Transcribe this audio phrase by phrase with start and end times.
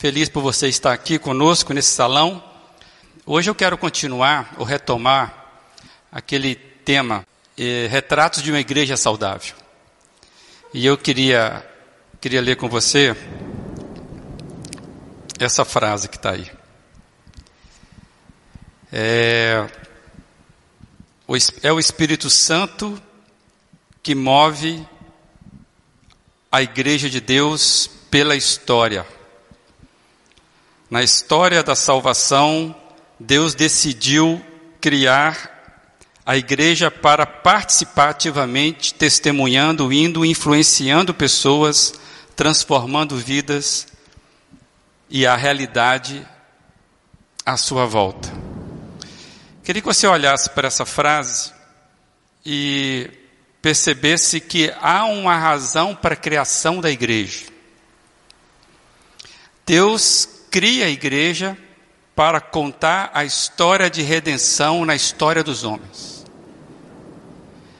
[0.00, 2.40] Feliz por você estar aqui conosco nesse salão.
[3.26, 5.64] Hoje eu quero continuar ou retomar
[6.12, 7.26] aquele tema,
[7.58, 9.56] eh, retratos de uma igreja saudável.
[10.72, 11.68] E eu queria,
[12.20, 13.12] queria ler com você
[15.36, 16.48] essa frase que está aí.
[18.92, 19.66] É,
[21.60, 23.02] é o Espírito Santo
[24.00, 24.86] que move
[26.52, 29.17] a igreja de Deus pela história.
[30.90, 32.74] Na história da salvação,
[33.20, 34.42] Deus decidiu
[34.80, 35.58] criar
[36.24, 41.92] a igreja para participar ativamente, testemunhando, indo, influenciando pessoas,
[42.34, 43.86] transformando vidas
[45.10, 46.26] e a realidade
[47.44, 48.32] à sua volta.
[49.62, 51.52] Queria que você olhasse para essa frase
[52.46, 53.10] e
[53.60, 57.44] percebesse que há uma razão para a criação da igreja.
[59.66, 61.56] Deus cria a igreja
[62.14, 66.24] para contar a história de redenção na história dos homens.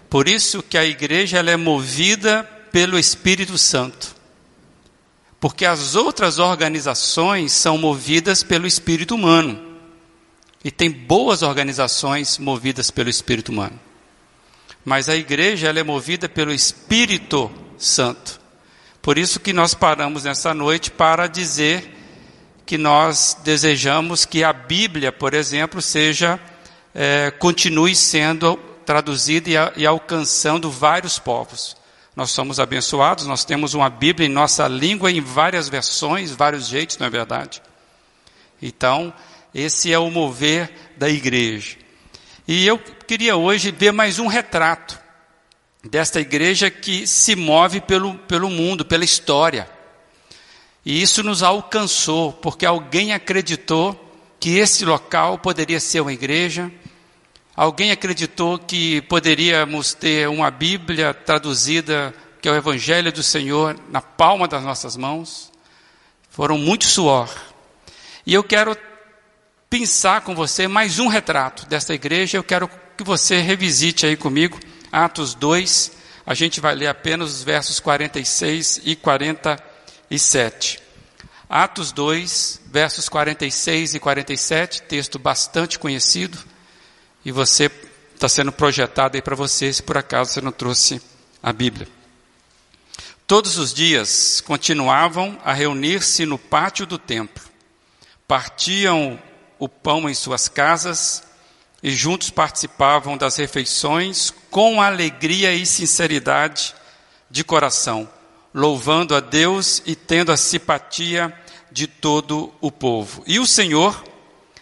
[0.08, 4.16] Por isso que a igreja ela é movida pelo Espírito Santo.
[5.40, 9.60] Porque as outras organizações são movidas pelo espírito humano.
[10.64, 13.78] E tem boas organizações movidas pelo espírito humano.
[14.84, 18.40] Mas a igreja ela é movida pelo Espírito Santo.
[19.02, 21.97] Por isso que nós paramos nessa noite para dizer
[22.68, 26.38] que nós desejamos que a Bíblia, por exemplo, seja
[26.94, 31.74] é, continue sendo traduzida e, e alcançando vários povos.
[32.14, 36.98] Nós somos abençoados, nós temos uma Bíblia em nossa língua em várias versões, vários jeitos,
[36.98, 37.62] não é verdade?
[38.60, 39.14] Então,
[39.54, 41.78] esse é o mover da igreja.
[42.46, 45.00] E eu queria hoje ver mais um retrato
[45.82, 49.77] desta igreja que se move pelo, pelo mundo, pela história.
[50.84, 54.08] E isso nos alcançou, porque alguém acreditou
[54.40, 56.70] que esse local poderia ser uma igreja,
[57.54, 64.00] alguém acreditou que poderíamos ter uma Bíblia traduzida, que é o Evangelho do Senhor, na
[64.00, 65.50] palma das nossas mãos.
[66.30, 67.28] Foram muito suor.
[68.24, 68.76] E eu quero
[69.68, 72.38] pensar com você mais um retrato dessa igreja.
[72.38, 74.58] Eu quero que você revisite aí comigo
[74.92, 75.92] Atos 2.
[76.24, 79.67] A gente vai ler apenas os versos 46 e 47.
[80.08, 80.80] 47.
[81.50, 86.38] Atos 2, versos 46 e 47, texto bastante conhecido,
[87.24, 87.70] e você
[88.14, 91.00] está sendo projetado aí para você, se por acaso você não trouxe
[91.42, 91.88] a Bíblia.
[93.26, 97.44] Todos os dias continuavam a reunir-se no pátio do templo,
[98.26, 99.18] partiam
[99.58, 101.22] o pão em suas casas
[101.82, 106.74] e juntos participavam das refeições com alegria e sinceridade
[107.30, 108.08] de coração
[108.52, 111.34] louvando a Deus e tendo a simpatia
[111.70, 113.22] de todo o povo.
[113.26, 114.04] E o Senhor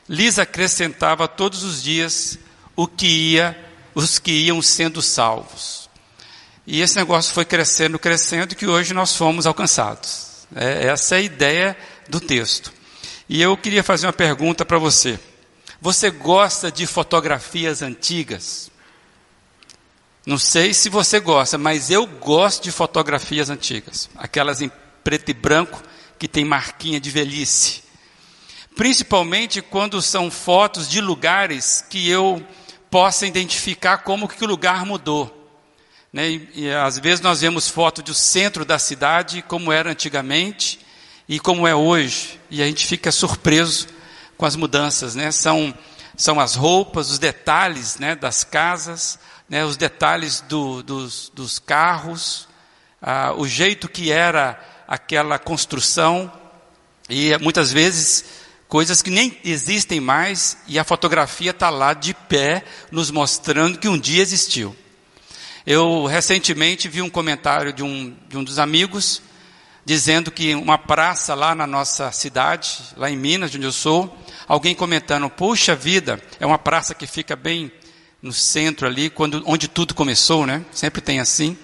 [0.09, 2.39] lhes acrescentava todos os dias
[2.75, 3.59] o que ia,
[3.95, 5.89] os que iam sendo salvos.
[6.67, 10.47] E esse negócio foi crescendo, crescendo, que hoje nós fomos alcançados.
[10.55, 11.77] É, essa é a ideia
[12.09, 12.73] do texto.
[13.29, 15.19] E eu queria fazer uma pergunta para você.
[15.81, 18.71] Você gosta de fotografias antigas?
[20.27, 24.71] Não sei se você gosta, mas eu gosto de fotografias antigas, aquelas em
[25.05, 25.81] preto e branco
[26.19, 27.85] que tem marquinha de velhice.
[28.75, 32.45] Principalmente quando são fotos de lugares que eu
[32.91, 35.33] possa identificar como que o lugar mudou.
[36.13, 36.31] Né?
[36.31, 40.81] E, e, às vezes nós vemos foto do centro da cidade, como era antigamente
[41.29, 43.87] e como é hoje, e a gente fica surpreso
[44.37, 45.15] com as mudanças.
[45.15, 45.31] Né?
[45.31, 45.73] São,
[46.17, 49.19] são as roupas, os detalhes né, das casas,
[49.49, 52.49] né, os detalhes do, dos, dos, carros,
[53.01, 56.31] ah, o jeito que era aquela construção,
[57.09, 58.25] e muitas vezes
[58.69, 63.89] coisas que nem existem mais, e a fotografia está lá de pé, nos mostrando que
[63.89, 64.77] um dia existiu.
[65.65, 69.23] Eu recentemente vi um comentário de um, de um dos amigos,
[69.85, 74.17] dizendo que uma praça lá na nossa cidade, lá em Minas, de onde eu sou,
[74.49, 77.71] alguém comentando, puxa vida, é uma praça que fica bem
[78.27, 80.65] no centro ali, quando, onde tudo começou, né?
[80.73, 81.57] Sempre tem assim.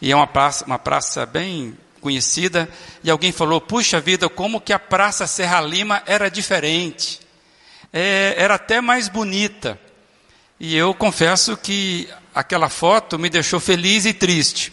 [0.00, 2.68] E é uma praça, uma praça bem conhecida.
[3.02, 7.20] E alguém falou: puxa vida, como que a Praça Serra Lima era diferente.
[7.92, 9.80] É, era até mais bonita.
[10.60, 14.72] E eu confesso que aquela foto me deixou feliz e triste.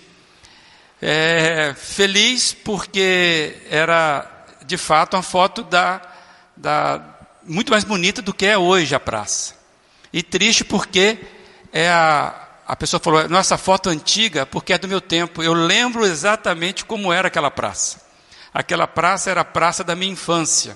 [1.01, 4.29] É, feliz porque era
[4.65, 6.01] de fato uma foto da,
[6.55, 7.01] da,
[7.43, 9.60] muito mais bonita do que é hoje a praça.
[10.13, 11.17] E triste porque
[11.71, 15.41] é a, a pessoa falou, nossa foto antiga, porque é do meu tempo.
[15.41, 18.01] Eu lembro exatamente como era aquela praça.
[18.53, 20.75] Aquela praça era a praça da minha infância.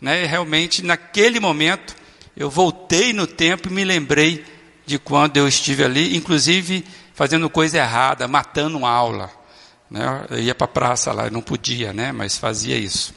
[0.00, 0.24] Né?
[0.24, 1.96] E realmente, naquele momento,
[2.36, 4.44] eu voltei no tempo e me lembrei
[4.84, 6.84] de quando eu estive ali, inclusive
[7.14, 9.30] fazendo coisa errada, matando uma aula.
[9.90, 10.26] Né?
[10.30, 12.12] Eu ia para a praça lá, não podia, né?
[12.12, 13.14] mas fazia isso.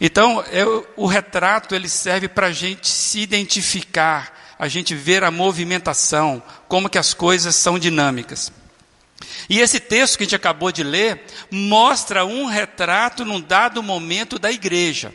[0.00, 5.30] Então, eu, o retrato ele serve para a gente se identificar, a gente ver a
[5.30, 8.52] movimentação, como que as coisas são dinâmicas.
[9.48, 14.38] E esse texto que a gente acabou de ler mostra um retrato num dado momento
[14.38, 15.14] da igreja.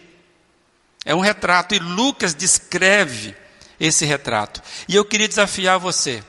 [1.06, 3.36] É um retrato e Lucas descreve
[3.80, 4.64] esse retrato.
[4.88, 6.24] E eu queria desafiar você.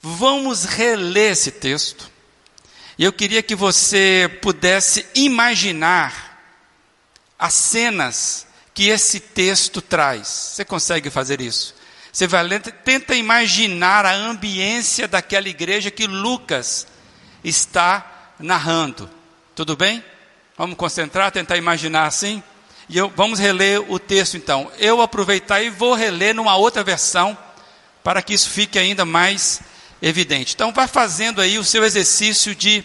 [0.00, 2.10] Vamos reler esse texto.
[2.96, 6.40] E eu queria que você pudesse imaginar
[7.38, 10.26] as cenas que esse texto traz.
[10.26, 11.76] Você consegue fazer isso?
[12.18, 16.84] Você vai tenta imaginar a ambiência daquela igreja que Lucas
[17.44, 19.08] está narrando.
[19.54, 20.02] Tudo bem?
[20.56, 22.42] Vamos concentrar, tentar imaginar assim?
[22.88, 24.68] E eu, vamos reler o texto então.
[24.78, 27.38] Eu aproveitar e vou reler numa outra versão
[28.02, 29.60] para que isso fique ainda mais
[30.02, 30.54] evidente.
[30.56, 32.82] Então, vai fazendo aí o seu exercício de,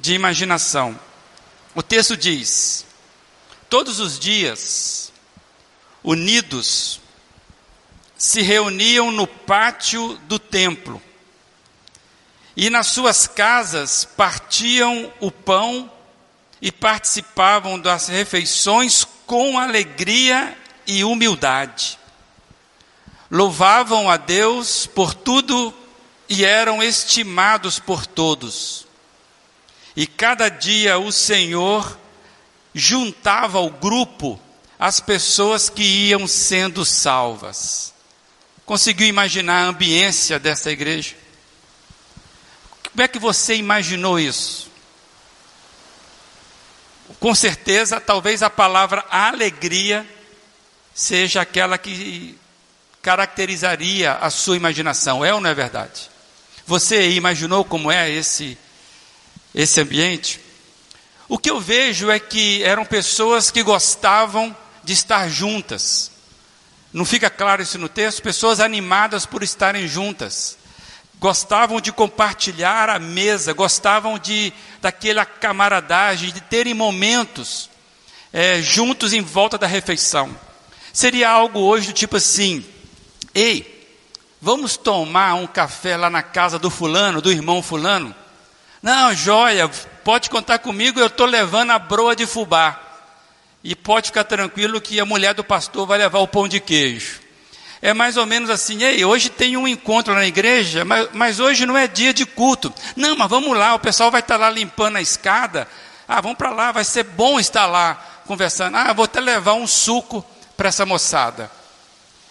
[0.00, 0.98] de imaginação.
[1.74, 2.86] O texto diz:
[3.68, 5.12] Todos os dias,
[6.02, 7.03] unidos,
[8.24, 11.00] se reuniam no pátio do templo
[12.56, 15.92] e nas suas casas partiam o pão
[16.58, 20.56] e participavam das refeições com alegria
[20.86, 21.98] e humildade.
[23.30, 25.74] Louvavam a Deus por tudo
[26.26, 28.86] e eram estimados por todos.
[29.94, 31.98] E cada dia o Senhor
[32.72, 34.40] juntava ao grupo
[34.78, 37.93] as pessoas que iam sendo salvas.
[38.66, 41.14] Conseguiu imaginar a ambiência dessa igreja?
[42.90, 44.70] Como é que você imaginou isso?
[47.20, 50.06] Com certeza, talvez a palavra alegria
[50.94, 52.38] seja aquela que
[53.02, 55.24] caracterizaria a sua imaginação.
[55.24, 56.10] É ou não é verdade?
[56.66, 58.56] Você imaginou como é esse
[59.54, 60.40] esse ambiente?
[61.28, 66.10] O que eu vejo é que eram pessoas que gostavam de estar juntas.
[66.94, 68.22] Não fica claro isso no texto?
[68.22, 70.56] Pessoas animadas por estarem juntas.
[71.18, 77.68] Gostavam de compartilhar a mesa, gostavam de daquela camaradagem, de terem momentos
[78.32, 80.38] é, juntos em volta da refeição.
[80.92, 82.64] Seria algo hoje do tipo assim:
[83.34, 83.88] ei,
[84.40, 88.14] vamos tomar um café lá na casa do fulano, do irmão fulano?
[88.80, 89.68] Não, joia,
[90.04, 92.83] pode contar comigo, eu estou levando a broa de fubá.
[93.64, 97.20] E pode ficar tranquilo que a mulher do pastor vai levar o pão de queijo.
[97.80, 101.64] É mais ou menos assim, ei, hoje tem um encontro na igreja, mas, mas hoje
[101.64, 102.72] não é dia de culto.
[102.94, 105.66] Não, mas vamos lá, o pessoal vai estar lá limpando a escada.
[106.06, 107.94] Ah, vamos para lá, vai ser bom estar lá
[108.26, 108.76] conversando.
[108.76, 110.24] Ah, vou até levar um suco
[110.56, 111.50] para essa moçada.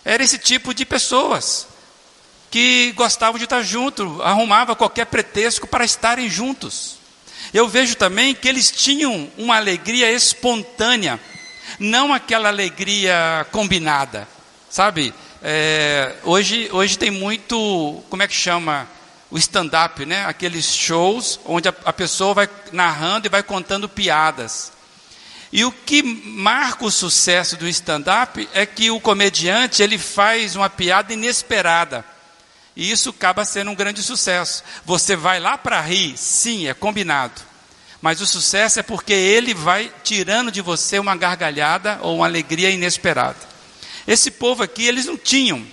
[0.05, 1.67] Era esse tipo de pessoas
[2.51, 6.99] que gostavam de estar junto, arrumava qualquer pretexto para estarem juntos.
[7.53, 11.19] Eu vejo também que eles tinham uma alegria espontânea,
[11.77, 14.27] não aquela alegria combinada,
[14.69, 15.13] sabe?
[15.39, 18.87] É, hoje, hoje tem muito, como é que chama?
[19.29, 20.25] O stand-up, né?
[20.25, 24.71] Aqueles shows onde a, a pessoa vai narrando e vai contando piadas.
[25.51, 30.69] E o que marca o sucesso do stand-up é que o comediante ele faz uma
[30.71, 32.03] piada inesperada.
[32.75, 34.63] E isso acaba sendo um grande sucesso.
[34.85, 37.41] Você vai lá para rir, sim, é combinado.
[38.01, 42.69] Mas o sucesso é porque ele vai tirando de você uma gargalhada ou uma alegria
[42.69, 43.37] inesperada.
[44.05, 45.65] Esse povo aqui, eles não tinham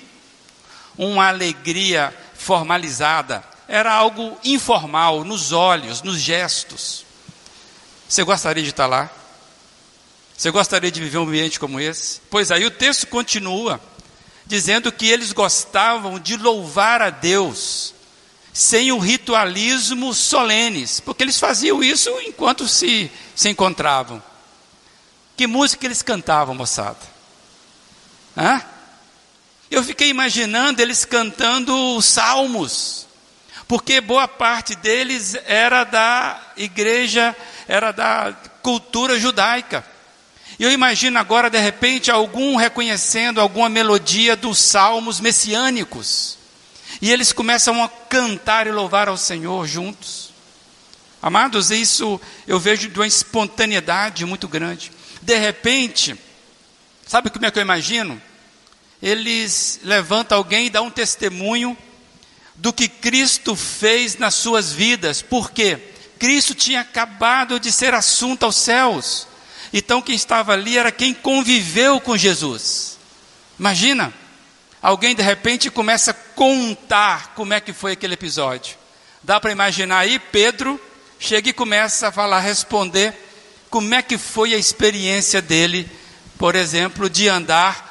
[0.96, 3.42] uma alegria formalizada.
[3.66, 7.04] Era algo informal, nos olhos, nos gestos.
[8.08, 9.10] Você gostaria de estar lá?
[10.36, 12.20] Você gostaria de viver um ambiente como esse?
[12.30, 13.80] Pois aí o texto continua
[14.50, 17.94] dizendo que eles gostavam de louvar a Deus
[18.52, 24.20] sem o ritualismo solenes, porque eles faziam isso enquanto se, se encontravam.
[25.36, 26.98] Que música eles cantavam, moçada?
[28.36, 28.60] Hã?
[29.70, 33.06] Eu fiquei imaginando eles cantando os salmos,
[33.68, 37.36] porque boa parte deles era da igreja,
[37.68, 39.86] era da cultura judaica.
[40.58, 46.38] E eu imagino agora, de repente, algum reconhecendo alguma melodia dos salmos messiânicos.
[47.00, 50.30] E eles começam a cantar e louvar ao Senhor juntos.
[51.22, 54.90] Amados, isso eu vejo de uma espontaneidade muito grande.
[55.20, 56.16] De repente,
[57.06, 58.20] sabe como é que eu imagino?
[59.02, 61.76] Eles levantam alguém e dão um testemunho
[62.54, 65.22] do que Cristo fez nas suas vidas.
[65.22, 65.78] Por quê?
[66.18, 69.26] Cristo tinha acabado de ser assunto aos céus.
[69.72, 72.98] Então quem estava ali era quem conviveu com Jesus.
[73.58, 74.12] Imagina,
[74.82, 78.76] alguém de repente começa a contar como é que foi aquele episódio.
[79.22, 80.80] Dá para imaginar aí Pedro
[81.18, 83.14] chega e começa a falar, responder
[83.68, 85.88] como é que foi a experiência dele,
[86.38, 87.88] por exemplo, de andar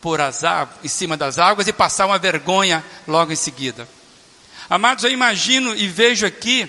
[0.00, 0.42] por as
[0.82, 3.88] em cima das águas e passar uma vergonha logo em seguida.
[4.68, 6.68] Amados, eu imagino e vejo aqui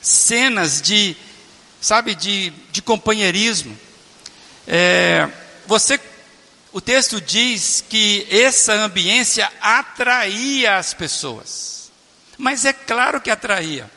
[0.00, 1.16] cenas de,
[1.80, 3.76] sabe, de, de companheirismo.
[4.66, 5.28] É,
[5.66, 6.00] você,
[6.72, 11.90] o texto diz que essa ambiência atraía as pessoas.
[12.36, 13.90] Mas é claro que atraía.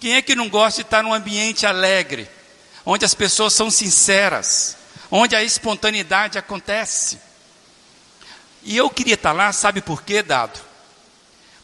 [0.00, 2.28] Quem é que não gosta de estar num ambiente alegre,
[2.84, 4.76] onde as pessoas são sinceras,
[5.10, 7.20] onde a espontaneidade acontece?
[8.62, 10.58] E eu queria estar lá, sabe por quê, dado?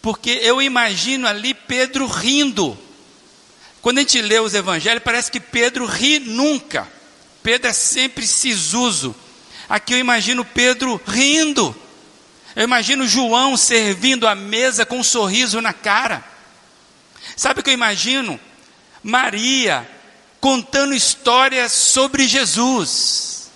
[0.00, 2.78] Porque eu imagino ali Pedro rindo.
[3.86, 6.88] Quando a gente lê os evangelhos, parece que Pedro ri nunca.
[7.40, 9.14] Pedro é sempre sisuso.
[9.68, 11.72] Aqui eu imagino Pedro rindo.
[12.56, 16.24] Eu imagino João servindo a mesa com um sorriso na cara.
[17.36, 18.40] Sabe o que eu imagino?
[19.04, 19.88] Maria
[20.40, 23.52] contando histórias sobre Jesus.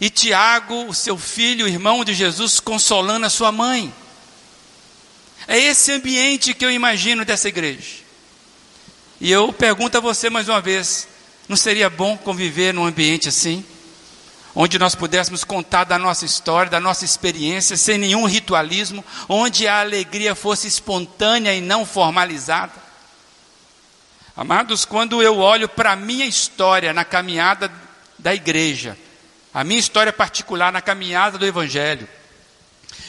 [0.00, 3.94] E Tiago, o seu filho, irmão de Jesus, consolando a sua mãe.
[5.46, 8.02] É esse ambiente que eu imagino dessa igreja.
[9.24, 11.08] E eu pergunto a você mais uma vez:
[11.48, 13.64] não seria bom conviver num ambiente assim?
[14.54, 19.80] Onde nós pudéssemos contar da nossa história, da nossa experiência, sem nenhum ritualismo, onde a
[19.80, 22.74] alegria fosse espontânea e não formalizada?
[24.36, 27.72] Amados, quando eu olho para a minha história na caminhada
[28.18, 28.94] da igreja,
[29.54, 32.06] a minha história particular na caminhada do Evangelho,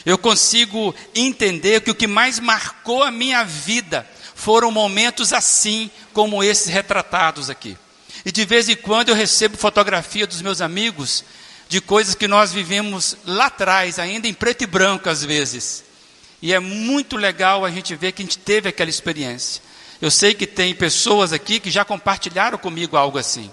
[0.06, 6.44] eu consigo entender que o que mais marcou a minha vida foram momentos assim, como
[6.44, 7.76] esses retratados aqui.
[8.24, 11.24] E de vez em quando eu recebo fotografia dos meus amigos
[11.70, 15.82] de coisas que nós vivemos lá atrás, ainda em preto e branco às vezes.
[16.42, 19.62] E é muito legal a gente ver que a gente teve aquela experiência.
[20.02, 23.50] Eu sei que tem pessoas aqui que já compartilharam comigo algo assim.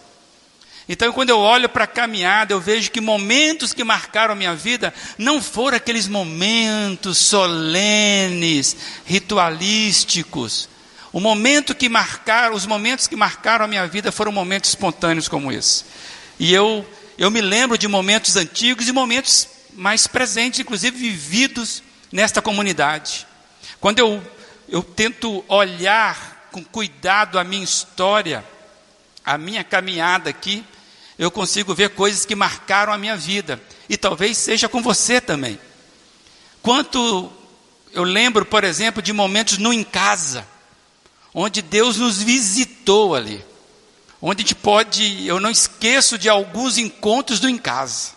[0.88, 4.54] Então, quando eu olho para a caminhada, eu vejo que momentos que marcaram a minha
[4.54, 8.76] vida não foram aqueles momentos solenes,
[9.06, 10.73] ritualísticos.
[11.14, 15.52] O momento que marcaram, os momentos que marcaram a minha vida foram momentos espontâneos como
[15.52, 15.86] esse.
[16.40, 16.84] E eu,
[17.20, 23.28] eu me lembro de momentos antigos e momentos mais presentes, inclusive vividos nesta comunidade.
[23.80, 24.24] Quando eu,
[24.68, 28.44] eu tento olhar com cuidado a minha história,
[29.24, 30.64] a minha caminhada aqui,
[31.20, 33.62] eu consigo ver coisas que marcaram a minha vida.
[33.88, 35.60] E talvez seja com você também.
[36.64, 37.32] Quanto
[37.92, 40.48] eu lembro, por exemplo, de momentos no em casa,
[41.34, 43.44] onde Deus nos visitou ali.
[44.22, 48.12] Onde a gente pode, eu não esqueço de alguns encontros do em casa.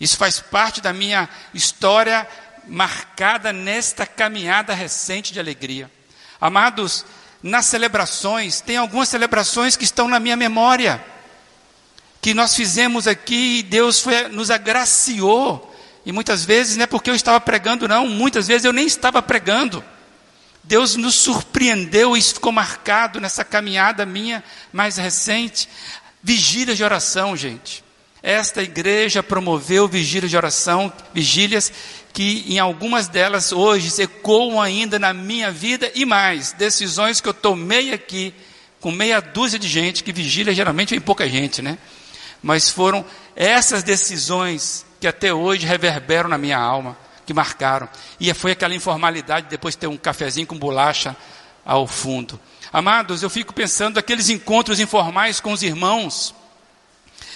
[0.00, 2.26] Isso faz parte da minha história
[2.66, 5.90] marcada nesta caminhada recente de alegria.
[6.40, 7.04] Amados,
[7.42, 11.04] nas celebrações, tem algumas celebrações que estão na minha memória
[12.20, 15.68] que nós fizemos aqui e Deus foi, nos agraciou.
[16.06, 19.20] E muitas vezes não é porque eu estava pregando, não, muitas vezes eu nem estava
[19.20, 19.84] pregando.
[20.64, 24.42] Deus nos surpreendeu, isso ficou marcado nessa caminhada minha
[24.72, 25.68] mais recente.
[26.22, 27.84] Vigília de oração, gente.
[28.22, 31.72] Esta igreja promoveu vigília de oração, vigílias
[32.12, 37.34] que em algumas delas hoje ecoam ainda na minha vida e mais, decisões que eu
[37.34, 38.32] tomei aqui
[38.80, 41.78] com meia dúzia de gente, que vigília geralmente vem pouca gente, né?
[42.42, 43.04] mas foram
[43.36, 47.88] essas decisões que até hoje reverberam na minha alma, que marcaram.
[48.18, 51.16] E foi aquela informalidade depois de ter um cafezinho com bolacha
[51.64, 52.38] ao fundo.
[52.72, 56.34] Amados, eu fico pensando aqueles encontros informais com os irmãos,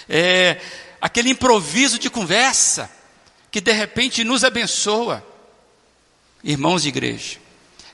[0.08, 0.60] é,
[1.00, 2.90] aquele improviso de conversa
[3.50, 5.24] que de repente nos abençoa,
[6.42, 7.38] irmãos de igreja.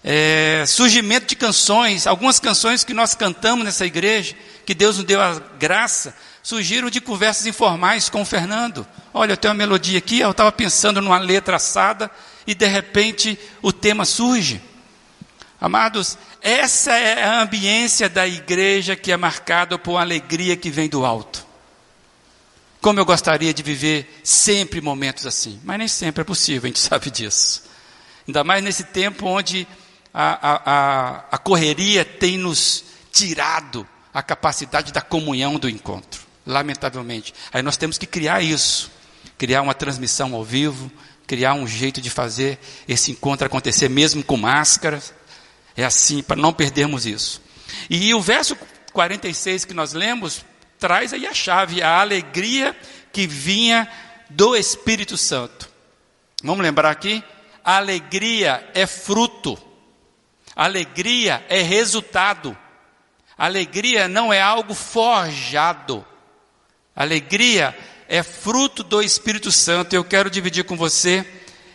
[0.05, 4.35] É, surgimento de canções, algumas canções que nós cantamos nessa igreja,
[4.67, 8.87] que Deus nos deu a graça surgiram de conversas informais com o Fernando.
[9.15, 12.11] Olha, eu tenho uma melodia aqui, eu estava pensando numa letra assada
[12.47, 14.61] e de repente o tema surge.
[15.61, 20.89] Amados, essa é a ambiência da igreja que é marcada por uma alegria que vem
[20.89, 21.47] do alto.
[22.81, 26.81] Como eu gostaria de viver sempre momentos assim, mas nem sempre é possível, a gente
[26.83, 27.63] sabe disso.
[28.27, 29.69] Ainda mais nesse tempo onde
[30.13, 37.35] a, a, a, a correria tem nos tirado a capacidade da comunhão do encontro lamentavelmente.
[37.53, 38.91] Aí nós temos que criar isso,
[39.39, 40.91] criar uma transmissão ao vivo,
[41.27, 45.03] criar um jeito de fazer esse encontro acontecer mesmo com máscara.
[45.77, 47.41] É assim, para não perdermos isso.
[47.89, 48.57] E o verso
[48.93, 50.45] 46 que nós lemos
[50.79, 52.77] traz aí a chave, a alegria
[53.13, 53.89] que vinha
[54.29, 55.71] do Espírito Santo.
[56.43, 57.23] Vamos lembrar aqui?
[57.65, 59.57] Alegria é fruto,
[60.57, 62.57] alegria é resultado,
[63.39, 66.05] alegria não é algo forjado,
[66.95, 67.77] alegria
[68.09, 69.95] é fruto do Espírito Santo.
[69.95, 71.27] Eu quero dividir com você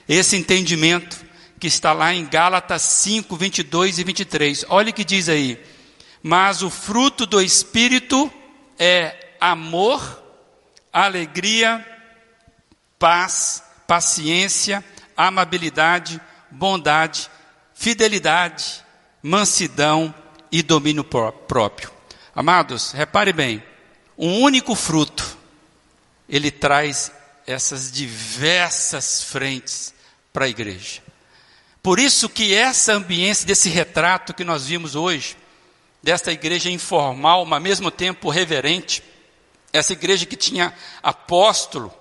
[0.08, 1.26] esse entendimento
[1.60, 4.66] que está lá em Gálatas 5, 22 e 23.
[4.70, 5.60] Olha o que diz aí.
[6.22, 8.32] Mas o fruto do Espírito
[8.78, 10.24] é amor,
[10.94, 11.86] alegria,
[13.00, 14.84] paz, paciência,
[15.16, 16.22] amabilidade,
[16.52, 17.30] bondade,
[17.74, 18.84] fidelidade,
[19.22, 20.14] mansidão
[20.52, 21.92] e domínio próprio.
[22.36, 23.64] Amados, repare bem,
[24.18, 25.38] um único fruto,
[26.28, 27.12] ele traz
[27.46, 29.94] essas diversas frentes
[30.34, 31.02] para a igreja.
[31.82, 35.38] Por isso que essa ambiência desse retrato que nós vimos hoje,
[36.04, 39.04] desta igreja informal, mas ao mesmo tempo reverente,
[39.72, 41.94] essa igreja que tinha apóstolo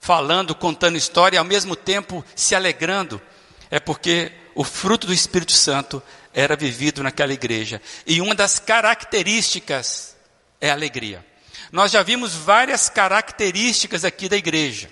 [0.00, 3.22] falando, contando história e ao mesmo tempo se alegrando,
[3.70, 6.02] é porque o fruto do Espírito Santo
[6.34, 7.80] era vivido naquela igreja.
[8.06, 10.16] E uma das características
[10.60, 11.24] é alegria.
[11.72, 14.90] Nós já vimos várias características aqui da igreja.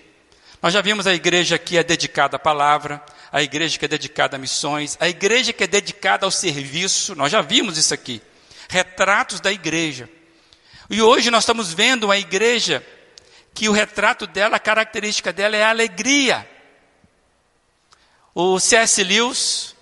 [0.62, 4.36] Nós já vimos a igreja que é dedicada à palavra, a igreja que é dedicada
[4.36, 8.22] a missões, a igreja que é dedicada ao serviço, nós já vimos isso aqui.
[8.66, 10.08] Retratos da igreja.
[10.88, 12.82] E hoje nós estamos vendo uma igreja
[13.52, 16.48] que o retrato dela, a característica dela é a alegria.
[18.34, 19.04] O C.S.
[19.04, 19.76] Lewis,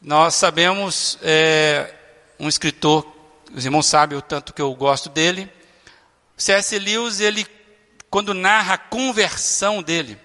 [0.00, 1.92] nós sabemos, é
[2.38, 3.06] um escritor,
[3.54, 5.59] os irmãos sabem o tanto que eu gosto dele.
[6.40, 6.78] C.S.
[6.78, 7.46] Lewis, ele,
[8.08, 10.18] quando narra a conversão dele,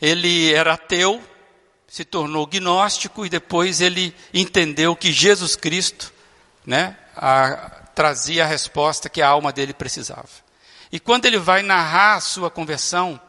[0.00, 1.22] ele era ateu,
[1.86, 6.12] se tornou gnóstico e depois ele entendeu que Jesus Cristo
[6.66, 10.28] né, a, trazia a resposta que a alma dele precisava.
[10.90, 13.20] E quando ele vai narrar a sua conversão,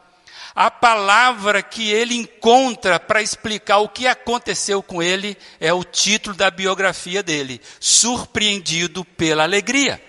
[0.55, 6.35] a palavra que ele encontra para explicar o que aconteceu com ele é o título
[6.35, 10.01] da biografia dele: Surpreendido pela Alegria.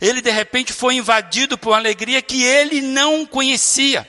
[0.00, 4.08] Ele de repente foi invadido por uma alegria que ele não conhecia.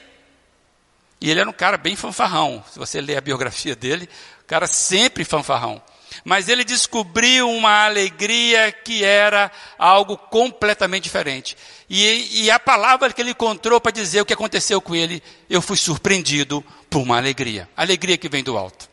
[1.19, 2.63] E ele era um cara bem fanfarrão.
[2.71, 4.10] Se você ler a biografia dele,
[4.41, 5.82] o cara sempre fanfarrão.
[6.23, 11.58] Mas ele descobriu uma alegria que era algo completamente diferente.
[11.89, 15.62] E, e a palavra que ele encontrou para dizer o que aconteceu com ele, eu
[15.62, 17.69] fui surpreendido por uma alegria.
[17.76, 18.89] Alegria que vem do alto.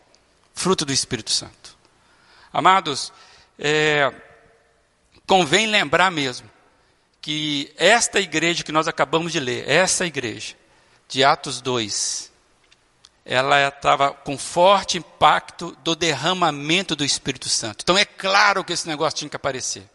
[0.55, 1.77] Fruto do Espírito Santo.
[2.53, 3.13] Amados,
[3.59, 4.13] é,
[5.27, 6.54] convém lembrar mesmo
[7.25, 10.55] que esta igreja que nós acabamos de ler, essa igreja,
[11.09, 12.31] de Atos 2,
[13.25, 17.81] ela estava com forte impacto do derramamento do Espírito Santo.
[17.83, 19.89] Então é claro que esse negócio tinha que aparecer.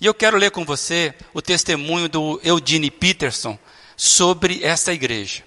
[0.00, 3.58] E eu quero ler com você o testemunho do Eugene Peterson
[3.96, 5.42] sobre essa igreja.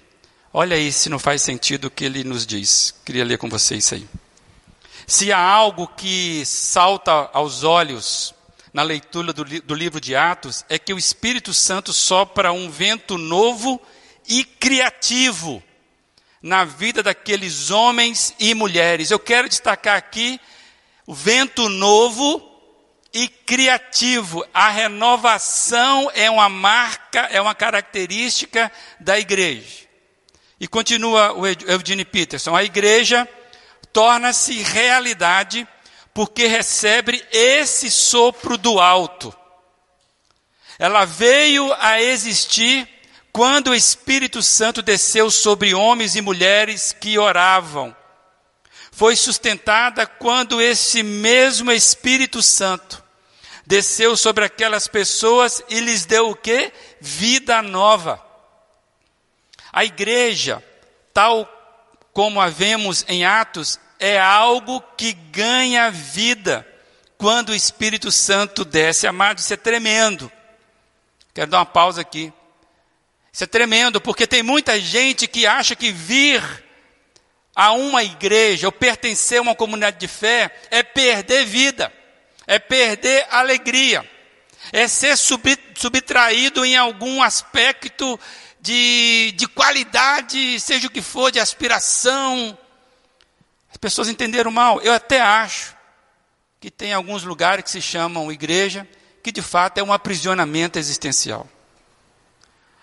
[0.52, 2.94] Olha aí se não faz sentido o que ele nos diz.
[3.02, 4.06] Queria ler com você isso aí.
[5.06, 8.34] Se há algo que salta aos olhos
[8.72, 13.18] na leitura do, do livro de Atos, é que o Espírito Santo sopra um vento
[13.18, 13.80] novo
[14.28, 15.62] e criativo
[16.40, 19.10] na vida daqueles homens e mulheres.
[19.10, 20.40] Eu quero destacar aqui
[21.06, 22.50] o vento novo
[23.12, 24.44] e criativo.
[24.52, 29.86] A renovação é uma marca, é uma característica da igreja.
[30.58, 33.28] E continua o Eugene Peterson: a igreja
[33.92, 35.66] torna-se realidade
[36.14, 39.34] porque recebe esse sopro do alto.
[40.78, 42.88] Ela veio a existir
[43.32, 47.96] quando o Espírito Santo desceu sobre homens e mulheres que oravam,
[48.90, 53.02] foi sustentada quando esse mesmo Espírito Santo
[53.66, 56.70] desceu sobre aquelas pessoas e lhes deu o que?
[57.00, 58.22] Vida nova.
[59.72, 60.62] A igreja,
[61.14, 61.48] tal
[62.12, 66.66] como a vemos em Atos, é algo que ganha vida
[67.16, 69.06] quando o Espírito Santo desce.
[69.06, 70.30] Amado, isso é tremendo.
[71.32, 72.32] Quero dar uma pausa aqui.
[73.32, 76.42] Isso é tremendo, porque tem muita gente que acha que vir
[77.54, 81.92] a uma igreja ou pertencer a uma comunidade de fé é perder vida,
[82.44, 84.04] é perder alegria,
[84.72, 88.18] é ser subtraído em algum aspecto
[88.60, 92.58] de, de qualidade, seja o que for, de aspiração.
[93.82, 94.80] As pessoas entenderam mal.
[94.80, 95.76] Eu até acho
[96.60, 98.86] que tem alguns lugares que se chamam igreja,
[99.24, 101.48] que de fato é um aprisionamento existencial.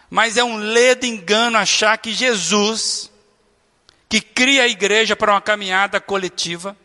[0.10, 3.10] Mas é um ledo engano achar que Jesus,
[4.10, 6.76] que cria a igreja para uma caminhada coletiva,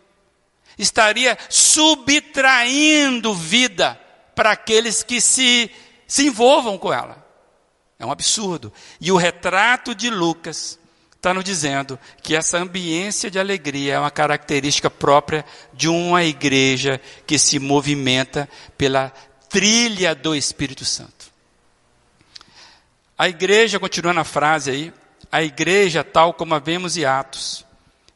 [0.78, 4.00] estaria subtraindo vida
[4.32, 5.68] para aqueles que se,
[6.06, 7.26] se envolvam com ela.
[7.98, 8.72] É um absurdo.
[9.00, 10.78] E o retrato de Lucas
[11.24, 17.00] está nos dizendo que essa ambiência de alegria é uma característica própria de uma igreja
[17.26, 19.10] que se movimenta pela
[19.48, 21.32] trilha do Espírito Santo.
[23.16, 24.92] A igreja, continuando a frase aí,
[25.32, 27.64] a igreja, tal como a vemos em Atos,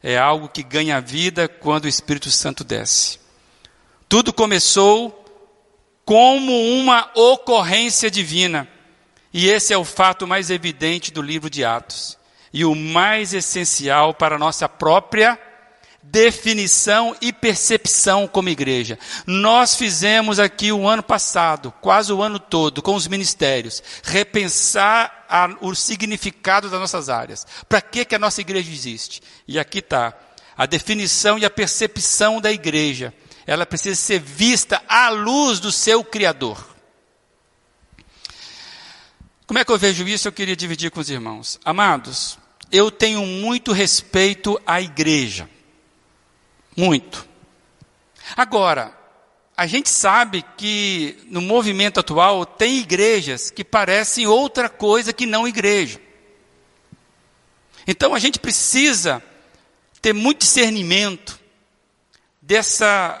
[0.03, 3.19] é algo que ganha vida quando o Espírito Santo desce.
[4.07, 5.25] Tudo começou
[6.05, 8.67] como uma ocorrência divina
[9.33, 12.18] e esse é o fato mais evidente do livro de Atos
[12.53, 15.39] e o mais essencial para a nossa própria
[16.01, 18.97] definição e percepção como igreja.
[19.25, 25.49] Nós fizemos aqui o ano passado, quase o ano todo, com os ministérios, repensar a,
[25.61, 27.45] o significado das nossas áreas.
[27.67, 29.21] Para que, que a nossa igreja existe?
[29.47, 30.13] E aqui está.
[30.57, 33.13] A definição e a percepção da igreja.
[33.45, 36.68] Ela precisa ser vista à luz do seu Criador.
[39.49, 40.27] Como é que eu vejo isso?
[40.27, 41.59] Eu queria dividir com os irmãos.
[41.65, 42.37] Amados,
[42.71, 45.49] eu tenho muito respeito à igreja.
[46.77, 47.27] Muito.
[48.37, 48.95] Agora,
[49.57, 55.47] a gente sabe que no movimento atual tem igrejas que parecem outra coisa que não
[55.47, 55.99] igreja.
[57.87, 59.19] Então a gente precisa
[59.99, 61.39] ter muito discernimento
[62.39, 63.19] dessa,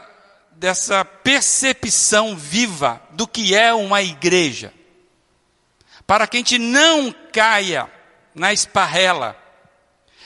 [0.51, 4.71] dessa percepção viva do que é uma igreja
[6.09, 7.87] para que a gente não caia
[8.33, 9.37] na esparrela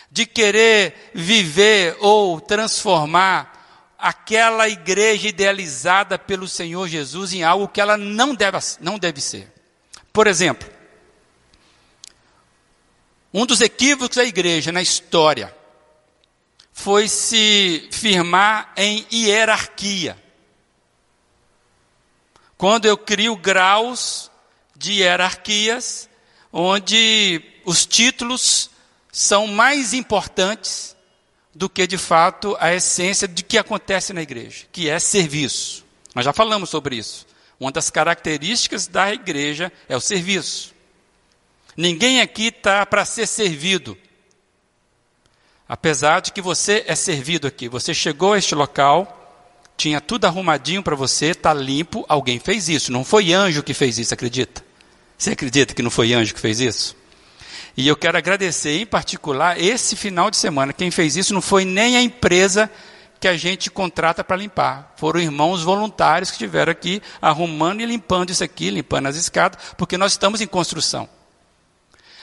[0.10, 7.98] de querer viver ou transformar aquela igreja idealizada pelo Senhor Jesus em algo que ela
[7.98, 9.52] não deve, não deve ser.
[10.14, 10.70] Por exemplo,
[13.34, 15.54] um dos equívocos da igreja na história
[16.72, 20.18] foi se firmar em hierarquia.
[22.58, 24.32] Quando eu crio graus
[24.84, 26.10] de hierarquias,
[26.52, 28.70] onde os títulos
[29.10, 30.94] são mais importantes
[31.56, 35.86] do que de fato a essência de que acontece na igreja, que é serviço.
[36.14, 37.26] Nós já falamos sobre isso.
[37.58, 40.74] Uma das características da igreja é o serviço.
[41.78, 43.98] Ninguém aqui está para ser servido.
[45.68, 47.70] Apesar de que você é servido aqui.
[47.70, 52.92] Você chegou a este local, tinha tudo arrumadinho para você, está limpo, alguém fez isso.
[52.92, 54.73] Não foi anjo que fez isso, acredita?
[55.18, 56.96] Você acredita que não foi anjo que fez isso?
[57.76, 60.74] E eu quero agradecer em particular esse final de semana.
[60.74, 62.70] Quem fez isso não foi nem a empresa
[63.20, 64.94] que a gente contrata para limpar.
[64.98, 69.98] Foram irmãos voluntários que estiveram aqui arrumando e limpando isso aqui, limpando as escadas, porque
[69.98, 71.08] nós estamos em construção.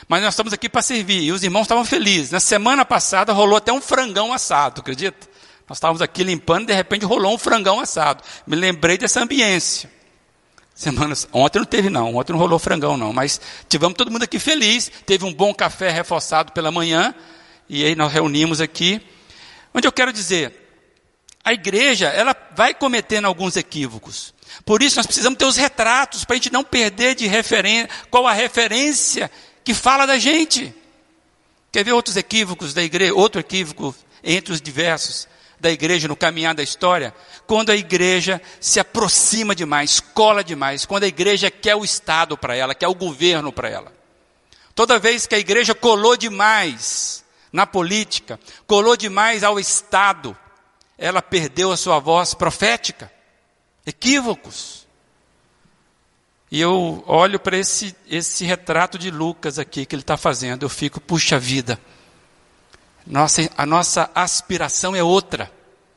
[0.07, 1.23] Mas nós estamos aqui para servir.
[1.23, 2.31] E os irmãos estavam felizes.
[2.31, 5.29] Na semana passada rolou até um frangão assado, acredita?
[5.69, 8.23] Nós estávamos aqui limpando e de repente rolou um frangão assado.
[8.47, 9.91] Me lembrei dessa ambiência.
[10.81, 13.39] Semanas, ontem não teve não, ontem não rolou frangão não, mas
[13.69, 17.15] tivemos todo mundo aqui feliz, teve um bom café reforçado pela manhã,
[17.69, 18.99] e aí nós reunimos aqui.
[19.75, 20.55] Onde eu quero dizer,
[21.45, 24.33] a igreja, ela vai cometendo alguns equívocos.
[24.65, 28.27] Por isso nós precisamos ter os retratos, para a gente não perder de referência, qual
[28.27, 29.31] a referência
[29.63, 30.75] que fala da gente.
[31.71, 35.29] Quer ver outros equívocos da igreja, outro equívoco entre os diversos
[35.61, 37.15] da igreja no caminhar da história?
[37.51, 42.55] quando a igreja se aproxima demais, cola demais, quando a igreja quer o Estado para
[42.55, 43.93] ela, quer o governo para ela.
[44.73, 50.39] Toda vez que a igreja colou demais na política, colou demais ao Estado,
[50.97, 53.11] ela perdeu a sua voz profética.
[53.85, 54.87] Equívocos.
[56.53, 60.69] E eu olho para esse, esse retrato de Lucas aqui que ele está fazendo, eu
[60.69, 61.81] fico, puxa vida,
[63.07, 65.51] nossa, a nossa aspiração é outra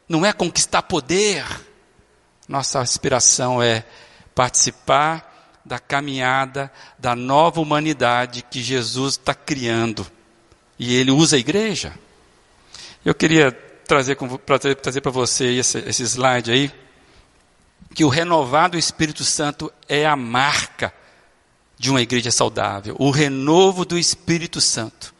[0.07, 1.45] não é conquistar poder.
[2.47, 3.85] Nossa aspiração é
[4.35, 10.05] participar da caminhada da nova humanidade que Jesus está criando.
[10.77, 11.93] E ele usa a igreja.
[13.03, 16.71] Eu queria trazer para trazer você esse, esse slide aí,
[17.93, 20.93] que o renovado Espírito Santo é a marca
[21.77, 22.95] de uma igreja saudável.
[22.99, 25.13] O renovo do Espírito Santo.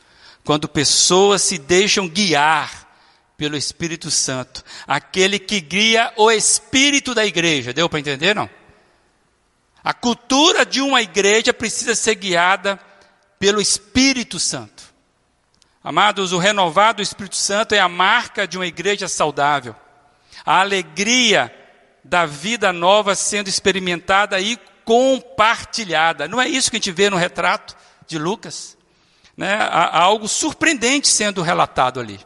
[0.43, 2.83] Quando pessoas se deixam guiar
[3.37, 7.73] pelo Espírito Santo, aquele que guia o espírito da igreja.
[7.73, 8.49] Deu para entender, não?
[9.83, 12.79] A cultura de uma igreja precisa ser guiada
[13.37, 14.93] pelo Espírito Santo.
[15.83, 19.75] Amados, o renovado Espírito Santo é a marca de uma igreja saudável.
[20.45, 21.53] A alegria
[22.03, 26.27] da vida nova sendo experimentada e compartilhada.
[26.27, 27.75] Não é isso que a gente vê no retrato
[28.07, 28.77] de Lucas?
[29.35, 29.55] Né?
[29.55, 32.19] Há algo surpreendente sendo relatado ali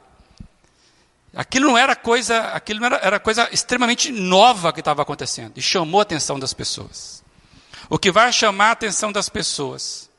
[1.37, 5.99] Aquilo não era coisa, aquilo era, era coisa extremamente nova que estava acontecendo e chamou
[5.99, 7.23] a atenção das pessoas.
[7.87, 10.09] O que vai chamar a atenção das pessoas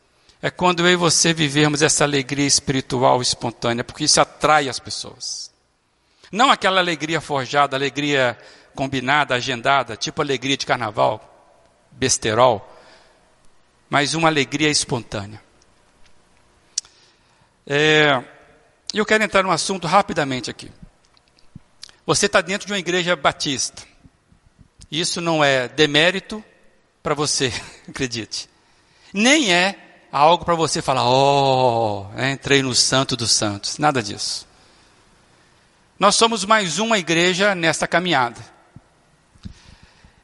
[0.40, 5.51] é quando eu e você vivermos essa alegria espiritual espontânea, porque isso atrai as pessoas.
[6.31, 8.38] Não aquela alegria forjada, alegria
[8.77, 11.20] combinada, agendada, tipo alegria de carnaval,
[11.90, 12.64] besterol,
[13.90, 15.42] mas uma alegria espontânea.
[17.70, 18.24] É,
[18.94, 20.72] eu quero entrar num assunto rapidamente aqui.
[22.07, 23.83] Você está dentro de uma igreja batista.
[24.90, 26.42] Isso não é demérito
[27.02, 27.52] para você,
[27.87, 28.48] acredite.
[29.12, 33.76] Nem é algo para você falar, oh, entrei no santo dos santos.
[33.76, 34.48] Nada disso.
[35.98, 38.40] Nós somos mais uma igreja nesta caminhada.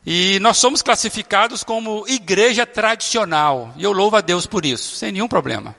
[0.07, 3.75] E nós somos classificados como igreja tradicional.
[3.77, 5.77] E eu louvo a Deus por isso, sem nenhum problema.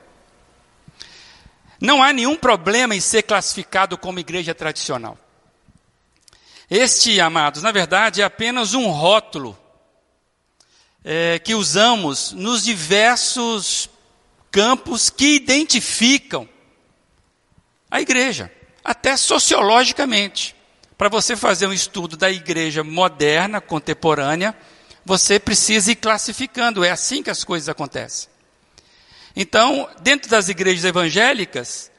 [1.80, 5.18] Não há nenhum problema em ser classificado como igreja tradicional.
[6.70, 9.56] Este, amados, na verdade é apenas um rótulo
[11.04, 13.88] é, que usamos nos diversos
[14.50, 16.48] campos que identificam
[17.88, 18.50] a igreja,
[18.82, 20.56] até sociologicamente.
[20.98, 24.56] Para você fazer um estudo da igreja moderna, contemporânea,
[25.04, 28.28] você precisa ir classificando, é assim que as coisas acontecem.
[29.36, 31.92] Então, dentro das igrejas evangélicas,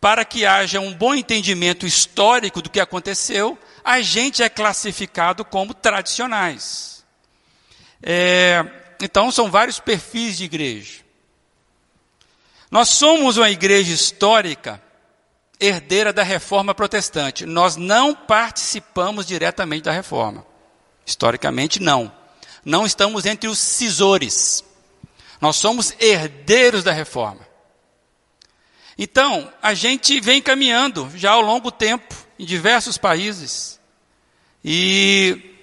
[0.00, 5.74] para que haja um bom entendimento histórico do que aconteceu, a gente é classificado como
[5.74, 7.04] tradicionais.
[8.00, 8.64] É,
[9.00, 11.00] então, são vários perfis de igreja.
[12.70, 14.80] Nós somos uma igreja histórica,
[15.58, 17.44] herdeira da reforma protestante.
[17.44, 20.46] Nós não participamos diretamente da reforma.
[21.04, 22.12] Historicamente, não.
[22.64, 24.64] Não estamos entre os cisores.
[25.40, 27.48] Nós somos herdeiros da reforma.
[28.98, 33.80] Então, a gente vem caminhando já ao longo tempo em diversos países.
[34.62, 35.56] E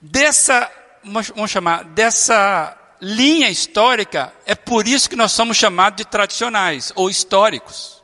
[0.00, 0.70] dessa,
[1.02, 7.10] vamos chamar, dessa linha histórica, é por isso que nós somos chamados de tradicionais ou
[7.10, 8.00] históricos.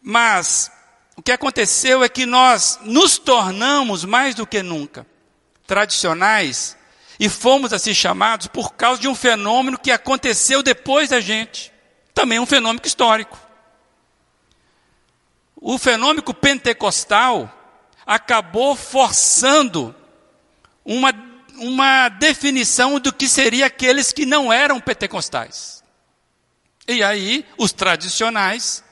[0.00, 0.70] Mas
[1.16, 5.06] o que aconteceu é que nós nos tornamos mais do que nunca
[5.66, 6.75] tradicionais
[7.18, 11.72] e fomos assim chamados por causa de um fenômeno que aconteceu depois da gente.
[12.12, 13.38] Também um fenômeno histórico.
[15.56, 17.52] O fenômeno pentecostal
[18.06, 19.94] acabou forçando
[20.84, 21.12] uma,
[21.56, 25.82] uma definição do que seria aqueles que não eram pentecostais.
[26.86, 28.84] E aí, os tradicionais,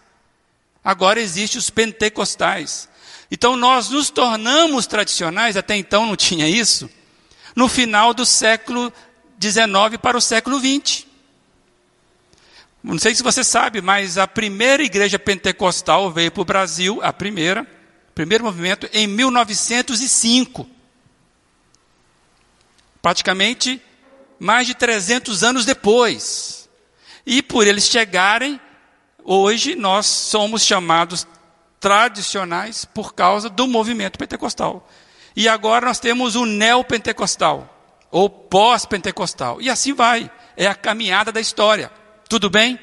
[0.82, 2.88] agora existem os pentecostais.
[3.30, 6.90] Então, nós nos tornamos tradicionais, até então não tinha isso
[7.54, 8.92] no final do século
[9.40, 11.06] XIX para o século XX.
[12.82, 17.12] Não sei se você sabe, mas a primeira igreja pentecostal veio para o Brasil, a
[17.12, 17.66] primeira,
[18.14, 20.68] primeiro movimento, em 1905.
[23.00, 23.80] Praticamente
[24.38, 26.68] mais de 300 anos depois.
[27.24, 28.60] E por eles chegarem,
[29.24, 31.26] hoje nós somos chamados
[31.80, 34.86] tradicionais por causa do movimento pentecostal.
[35.36, 37.68] E agora nós temos o neopentecostal,
[38.10, 39.60] ou pós-pentecostal.
[39.60, 40.30] E assim vai.
[40.56, 41.90] É a caminhada da história.
[42.28, 42.78] Tudo bem?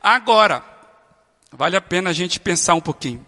[0.00, 0.64] Agora,
[1.50, 3.26] vale a pena a gente pensar um pouquinho.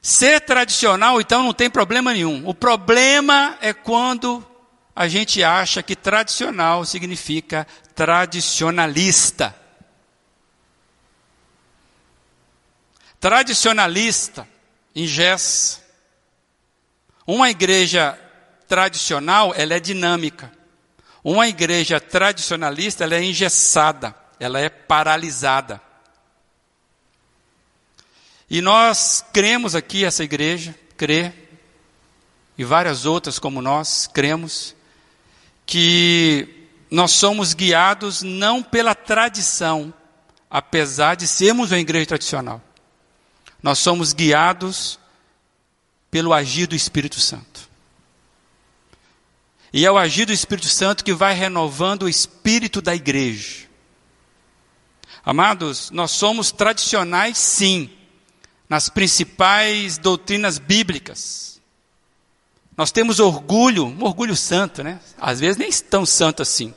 [0.00, 2.46] Ser tradicional, então, não tem problema nenhum.
[2.46, 4.44] O problema é quando
[4.94, 9.54] a gente acha que tradicional significa tradicionalista.
[13.18, 14.46] Tradicionalista
[14.94, 15.83] ingessa,
[17.26, 18.18] uma igreja
[18.68, 20.52] tradicional, ela é dinâmica.
[21.22, 25.80] Uma igreja tradicionalista, ela é engessada, ela é paralisada.
[28.48, 31.32] E nós cremos aqui, essa igreja, crê,
[32.58, 34.76] e várias outras como nós, cremos,
[35.64, 39.92] que nós somos guiados não pela tradição,
[40.50, 42.62] apesar de sermos uma igreja tradicional.
[43.62, 44.98] Nós somos guiados
[46.14, 47.68] pelo agir do Espírito Santo.
[49.72, 53.66] E é o agir do Espírito Santo que vai renovando o espírito da igreja.
[55.24, 57.90] Amados, nós somos tradicionais, sim,
[58.68, 61.60] nas principais doutrinas bíblicas.
[62.76, 65.00] Nós temos orgulho, um orgulho santo, né?
[65.20, 66.72] Às vezes nem tão santo assim.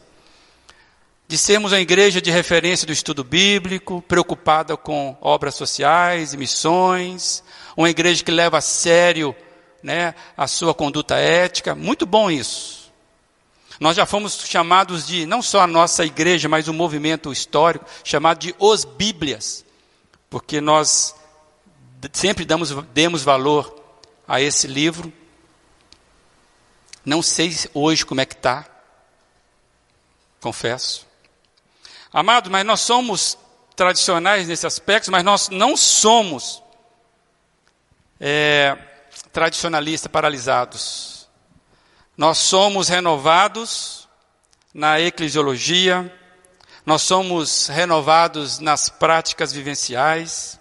[1.28, 7.44] De sermos a igreja de referência do estudo bíblico, preocupada com obras sociais e missões,
[7.78, 9.36] uma igreja que leva a sério
[9.84, 11.76] né, a sua conduta ética.
[11.76, 12.92] Muito bom isso.
[13.80, 17.86] Nós já fomos chamados de, não só a nossa igreja, mas o um movimento histórico,
[18.04, 19.64] chamado de os Bíblias.
[20.30, 21.16] porque nós
[22.12, 23.74] sempre damos, demos valor
[24.28, 25.14] a esse livro.
[27.06, 28.66] Não sei hoje como é que está,
[30.42, 31.06] confesso.
[32.12, 33.38] Amado, mas nós somos
[33.76, 36.64] tradicionais nesse aspecto, mas nós não somos
[38.20, 38.78] é,
[39.32, 41.28] tradicionalistas paralisados.
[42.18, 44.08] Nós somos renovados
[44.74, 46.14] na eclesiologia,
[46.86, 50.60] nós somos renovados nas práticas vivenciais,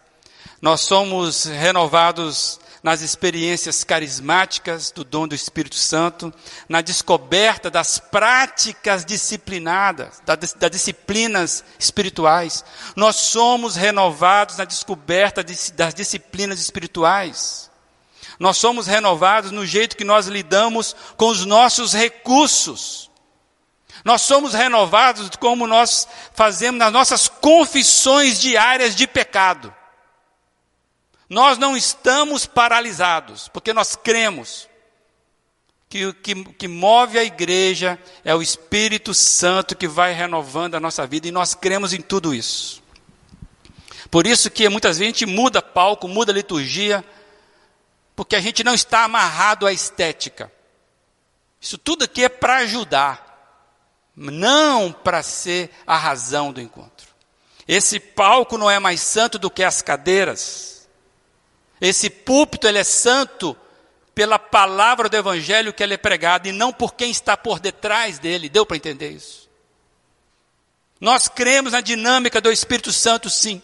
[0.61, 6.33] nós somos renovados nas experiências carismáticas do dom do Espírito Santo,
[6.69, 12.65] na descoberta das práticas disciplinadas, das disciplinas espirituais.
[12.95, 15.43] Nós somos renovados na descoberta
[15.75, 17.73] das disciplinas espirituais.
[18.39, 23.11] Nós somos renovados no jeito que nós lidamos com os nossos recursos.
[24.05, 29.75] Nós somos renovados como nós fazemos nas nossas confissões diárias de pecado.
[31.29, 34.69] Nós não estamos paralisados, porque nós cremos
[35.89, 40.81] que o que, que, move a igreja é o Espírito Santo que vai renovando a
[40.81, 42.83] nossa vida, e nós cremos em tudo isso.
[44.11, 47.05] Por isso que muitas vezes a gente muda palco, muda liturgia,
[48.15, 50.51] porque a gente não está amarrado à estética.
[51.61, 53.67] Isso tudo aqui é para ajudar,
[54.15, 57.07] não para ser a razão do encontro.
[57.67, 60.76] Esse palco não é mais santo do que as cadeiras.
[61.81, 63.57] Esse púlpito ele é santo
[64.15, 68.19] pela palavra do evangelho que ele é pregado e não por quem está por detrás
[68.19, 68.49] dele.
[68.49, 69.47] Deu para entender isso?
[71.01, 73.61] Nós cremos na dinâmica do Espírito Santo, sim.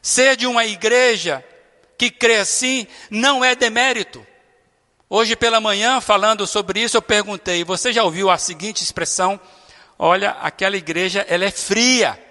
[0.00, 1.44] Ser de uma igreja
[1.98, 4.24] que crê assim não é demérito.
[5.08, 9.40] Hoje pela manhã, falando sobre isso, eu perguntei: você já ouviu a seguinte expressão?
[9.98, 12.22] Olha, aquela igreja ela é fria.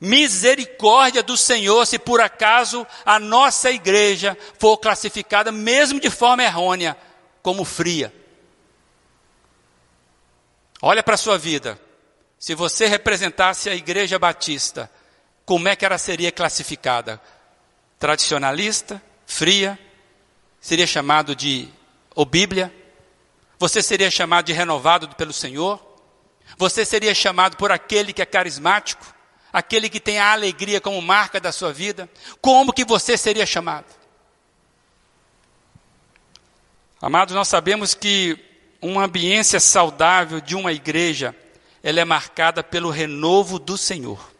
[0.00, 6.96] Misericórdia do Senhor, se por acaso a nossa igreja for classificada, mesmo de forma errônea,
[7.42, 8.14] como fria.
[10.80, 11.78] Olha para a sua vida.
[12.38, 14.88] Se você representasse a igreja batista,
[15.44, 17.20] como é que ela seria classificada?
[17.98, 19.02] Tradicionalista?
[19.26, 19.76] Fria?
[20.60, 21.68] Seria chamado de
[22.14, 22.72] ou Bíblia?
[23.58, 25.84] Você seria chamado de renovado pelo Senhor?
[26.56, 29.17] Você seria chamado por aquele que é carismático?
[29.58, 32.08] Aquele que tem a alegria como marca da sua vida,
[32.40, 33.86] como que você seria chamado?
[37.02, 38.38] Amados, nós sabemos que
[38.80, 41.34] uma ambiência saudável de uma igreja,
[41.82, 44.32] ela é marcada pelo renovo do Senhor.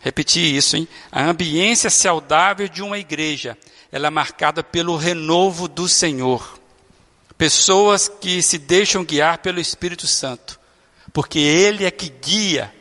[0.00, 0.86] Repetir isso, hein?
[1.10, 3.56] A ambiência saudável de uma igreja,
[3.90, 6.60] ela é marcada pelo renovo do Senhor.
[7.38, 10.60] Pessoas que se deixam guiar pelo Espírito Santo,
[11.12, 12.75] porque Ele é que guia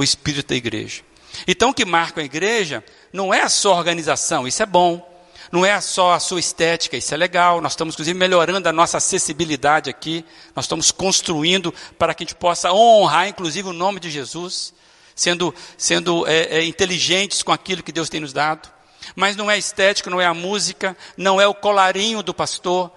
[0.00, 1.02] o espírito da igreja.
[1.46, 2.82] Então, o que marca a igreja
[3.12, 5.08] não é a sua organização, isso é bom.
[5.52, 7.60] Não é só a sua estética, isso é legal.
[7.60, 10.24] Nós estamos, inclusive, melhorando a nossa acessibilidade aqui.
[10.54, 14.72] Nós estamos construindo para que a gente possa honrar, inclusive, o nome de Jesus,
[15.14, 18.70] sendo, sendo é, é, inteligentes com aquilo que Deus tem nos dado.
[19.16, 22.92] Mas não é a estética, não é a música, não é o colarinho do pastor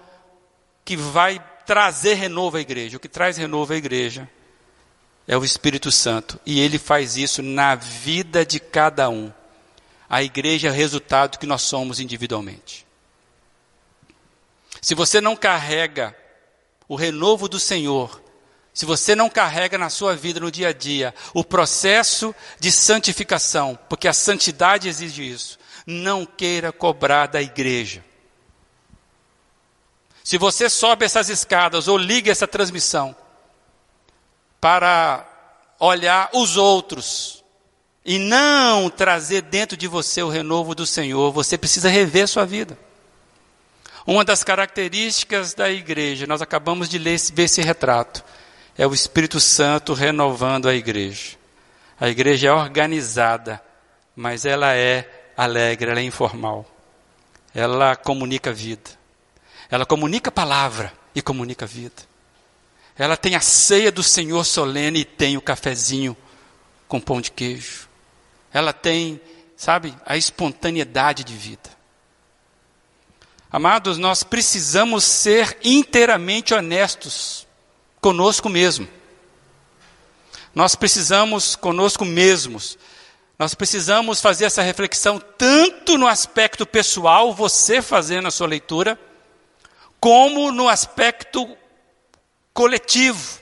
[0.84, 2.96] que vai trazer renovo à igreja.
[2.96, 4.28] O que traz renovo à igreja
[5.26, 6.38] é o Espírito Santo.
[6.44, 9.32] E ele faz isso na vida de cada um.
[10.08, 12.86] A igreja é o resultado que nós somos individualmente.
[14.80, 16.14] Se você não carrega
[16.86, 18.22] o renovo do Senhor,
[18.74, 23.78] se você não carrega na sua vida, no dia a dia, o processo de santificação,
[23.88, 28.04] porque a santidade exige isso, não queira cobrar da igreja.
[30.22, 33.16] Se você sobe essas escadas ou liga essa transmissão,
[34.64, 35.28] para
[35.78, 37.44] olhar os outros
[38.02, 42.78] e não trazer dentro de você o renovo do Senhor, você precisa rever sua vida.
[44.06, 48.24] Uma das características da igreja, nós acabamos de ler, ver esse retrato,
[48.78, 51.36] é o Espírito Santo renovando a igreja.
[52.00, 53.60] A igreja é organizada,
[54.16, 56.64] mas ela é alegre, ela é informal.
[57.54, 58.92] Ela comunica vida.
[59.70, 62.13] Ela comunica palavra e comunica vida.
[62.96, 66.16] Ela tem a ceia do Senhor solene e tem o cafezinho
[66.86, 67.88] com pão de queijo.
[68.52, 69.20] Ela tem,
[69.56, 71.70] sabe, a espontaneidade de vida.
[73.50, 77.46] Amados, nós precisamos ser inteiramente honestos
[78.00, 78.88] conosco mesmo.
[80.54, 82.78] Nós precisamos conosco mesmos.
[83.36, 88.98] Nós precisamos fazer essa reflexão tanto no aspecto pessoal, você fazendo a sua leitura,
[89.98, 91.56] como no aspecto
[92.54, 93.40] coletivo,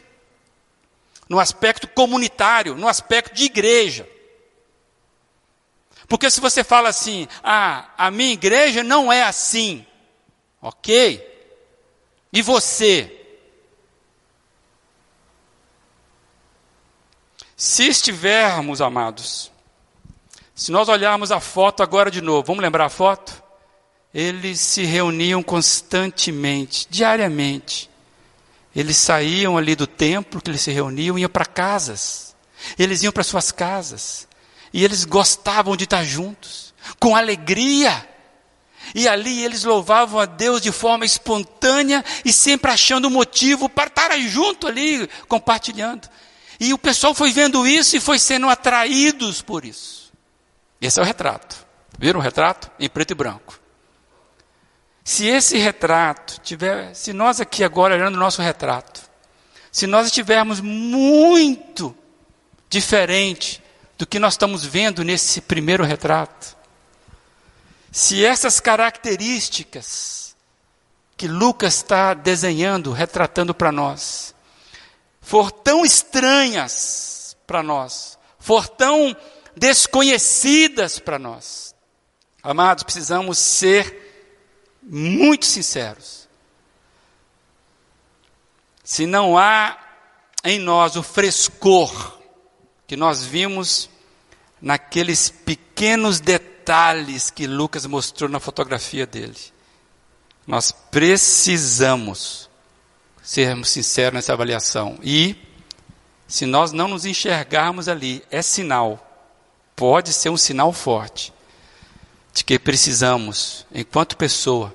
[1.28, 4.08] no aspecto comunitário, no aspecto de igreja.
[6.08, 9.86] Porque se você fala assim, ah, a minha igreja não é assim,
[10.60, 11.28] ok?
[12.32, 13.18] E você?
[17.56, 19.52] Se estivermos, amados,
[20.54, 23.42] se nós olharmos a foto agora de novo, vamos lembrar a foto?
[24.12, 27.91] Eles se reuniam constantemente, diariamente.
[28.74, 32.34] Eles saíam ali do templo que eles se reuniam, iam para casas.
[32.78, 34.26] Eles iam para suas casas.
[34.72, 38.08] E eles gostavam de estar juntos, com alegria.
[38.94, 44.18] E ali eles louvavam a Deus de forma espontânea e sempre achando motivo para estar
[44.20, 46.08] junto ali, compartilhando.
[46.58, 50.12] E o pessoal foi vendo isso e foi sendo atraídos por isso.
[50.80, 51.66] Esse é o retrato.
[51.98, 52.70] Viram o retrato?
[52.78, 53.61] Em preto e branco.
[55.04, 59.00] Se esse retrato tiver, se nós aqui agora olhando o nosso retrato,
[59.70, 61.96] se nós estivermos muito
[62.68, 63.62] diferente
[63.98, 66.56] do que nós estamos vendo nesse primeiro retrato.
[67.92, 70.34] Se essas características
[71.16, 74.34] que Lucas está desenhando, retratando para nós,
[75.20, 79.14] for tão estranhas para nós, for tão
[79.56, 81.74] desconhecidas para nós,
[82.42, 84.11] amados, precisamos ser
[84.82, 86.28] muito sinceros.
[88.82, 89.78] Se não há
[90.44, 92.18] em nós o frescor
[92.86, 93.88] que nós vimos
[94.60, 99.36] naqueles pequenos detalhes que Lucas mostrou na fotografia dele.
[100.46, 102.50] Nós precisamos
[103.22, 104.98] sermos sinceros nessa avaliação.
[105.02, 105.36] E,
[106.26, 109.30] se nós não nos enxergarmos ali, é sinal,
[109.76, 111.32] pode ser um sinal forte,
[112.32, 114.74] de que precisamos, enquanto pessoa,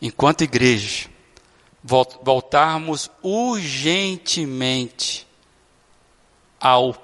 [0.00, 1.08] enquanto igreja,
[1.82, 5.26] voltarmos urgentemente
[6.60, 6.94] ao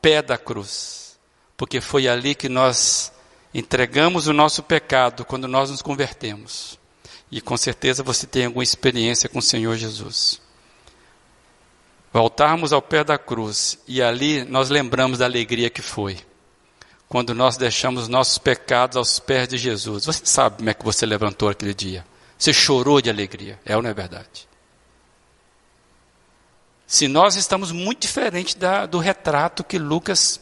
[0.00, 1.00] pé da cruz
[1.60, 3.12] porque foi ali que nós
[3.52, 6.78] entregamos o nosso pecado quando nós nos convertemos.
[7.30, 10.40] E com certeza você tem alguma experiência com o Senhor Jesus.
[12.10, 16.16] Voltarmos ao pé da cruz e ali nós lembramos da alegria que foi.
[17.10, 20.06] Quando nós deixamos nossos pecados aos pés de Jesus.
[20.06, 22.06] Você sabe como é que você levantou aquele dia.
[22.38, 23.58] Você chorou de alegria.
[23.66, 24.48] É ou não é verdade?
[26.86, 30.40] Se nós estamos muito diferente da, do retrato que Lucas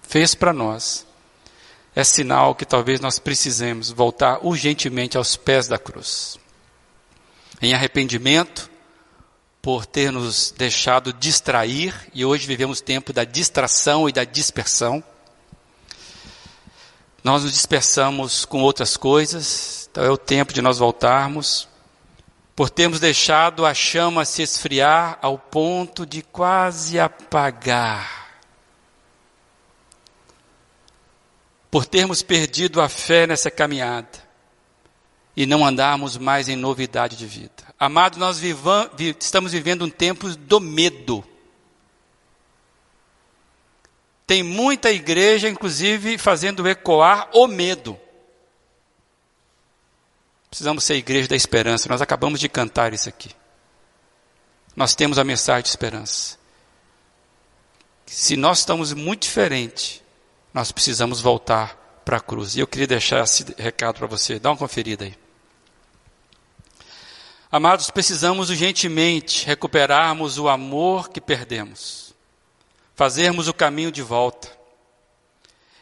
[0.00, 1.04] fez para nós,
[1.92, 6.38] é sinal que talvez nós precisemos voltar urgentemente aos pés da cruz.
[7.60, 8.70] Em arrependimento,
[9.60, 15.02] por ter nos deixado distrair, e hoje vivemos tempo da distração e da dispersão.
[17.26, 21.68] Nós nos dispersamos com outras coisas, então é o tempo de nós voltarmos.
[22.54, 28.38] Por termos deixado a chama se esfriar ao ponto de quase apagar
[31.68, 34.08] por termos perdido a fé nessa caminhada
[35.36, 37.64] e não andarmos mais em novidade de vida.
[37.76, 38.88] Amados, nós vivam,
[39.20, 41.24] estamos vivendo um tempo do medo.
[44.26, 47.98] Tem muita igreja, inclusive, fazendo ecoar o medo.
[50.50, 51.88] Precisamos ser igreja da esperança.
[51.88, 53.30] Nós acabamos de cantar isso aqui.
[54.74, 56.38] Nós temos a mensagem de esperança.
[58.06, 60.02] Se nós estamos muito diferentes
[60.56, 62.56] nós precisamos voltar para a cruz.
[62.56, 64.38] E eu queria deixar esse recado para você.
[64.38, 65.14] Dá uma conferida aí.
[67.52, 72.05] Amados, precisamos urgentemente recuperarmos o amor que perdemos,
[72.96, 74.48] fazermos o caminho de volta,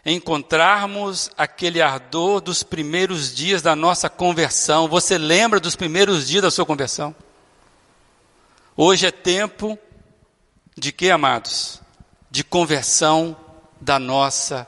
[0.05, 4.89] encontrarmos aquele ardor dos primeiros dias da nossa conversão.
[4.89, 7.15] Você lembra dos primeiros dias da sua conversão?
[8.77, 9.79] Hoje é tempo
[10.77, 11.81] de que, amados?
[12.31, 13.37] De conversão
[13.81, 14.67] da nossa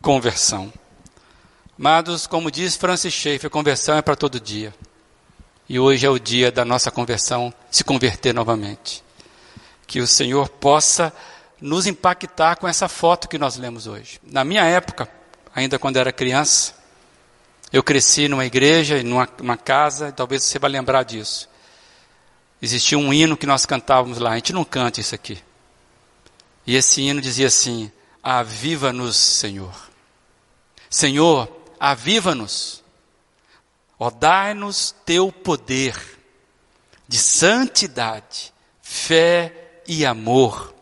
[0.00, 0.72] conversão.
[1.78, 4.74] Amados, como diz Francis Schaeffer, conversão é para todo dia.
[5.68, 9.04] E hoje é o dia da nossa conversão, se converter novamente.
[9.86, 11.12] Que o Senhor possa
[11.60, 14.20] nos impactar com essa foto que nós lemos hoje.
[14.22, 15.08] Na minha época,
[15.54, 16.74] ainda quando era criança,
[17.72, 21.48] eu cresci numa igreja, numa, numa casa, talvez você vai lembrar disso.
[22.60, 25.38] Existia um hino que nós cantávamos lá, a gente não canta isso aqui.
[26.66, 27.90] E esse hino dizia assim:
[28.22, 29.74] Aviva-nos, Senhor.
[30.90, 31.48] Senhor,
[31.78, 32.82] aviva-nos.
[33.98, 35.96] Ó, dai-nos teu poder
[37.06, 38.52] de santidade,
[38.82, 40.74] fé e amor.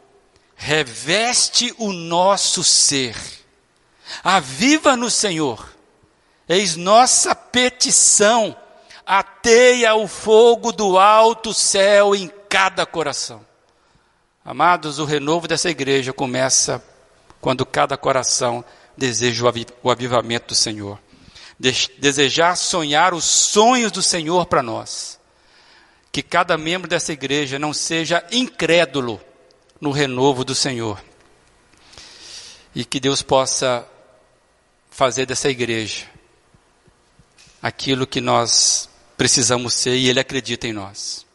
[0.56, 3.14] Reveste o nosso ser.
[4.24, 5.68] Aviva-nos, Senhor.
[6.48, 8.56] Eis nossa petição.
[9.04, 13.44] Ateia o fogo do alto céu em cada coração.
[14.44, 16.82] Amados, o renovo dessa igreja começa
[17.40, 18.64] quando cada coração
[18.96, 19.44] deseja
[19.82, 20.98] o avivamento do Senhor.
[21.58, 25.20] Desejar sonhar os sonhos do Senhor para nós.
[26.10, 29.20] Que cada membro dessa igreja não seja incrédulo
[29.80, 31.02] no renovo do Senhor.
[32.74, 33.86] E que Deus possa
[34.90, 36.06] fazer dessa igreja
[37.62, 41.26] aquilo que nós precisamos ser e Ele acredita em nós.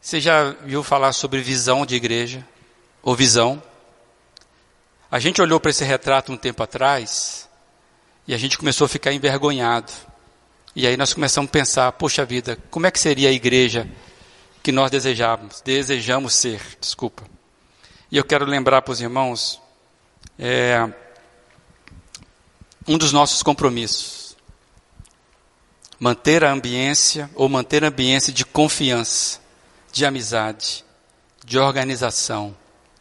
[0.00, 2.46] Você já viu falar sobre visão de igreja?
[3.02, 3.62] Ou visão?
[5.10, 7.48] A gente olhou para esse retrato um tempo atrás
[8.26, 9.92] e a gente começou a ficar envergonhado.
[10.74, 13.88] E aí nós começamos a pensar, poxa vida, como é que seria a igreja
[14.62, 17.29] que nós desejamos, desejamos ser, desculpa.
[18.10, 19.60] E eu quero lembrar para os irmãos
[20.38, 20.88] é,
[22.86, 24.36] um dos nossos compromissos.
[25.98, 29.40] Manter a ambiência ou manter a ambiência de confiança
[29.92, 30.84] de amizade,
[31.44, 32.56] de organização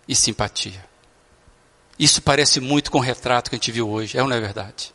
[0.08, 0.84] e simpatia.
[1.98, 4.40] Isso parece muito com o retrato que a gente viu hoje, é ou não é
[4.40, 4.94] verdade?